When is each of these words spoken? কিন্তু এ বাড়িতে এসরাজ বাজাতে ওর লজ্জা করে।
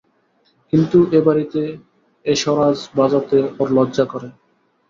কিন্তু 0.73 0.97
এ 1.11 1.19
বাড়িতে 1.27 1.61
এসরাজ 2.25 2.77
বাজাতে 2.97 3.37
ওর 3.59 3.67
লজ্জা 3.77 4.05
করে। 4.05 4.29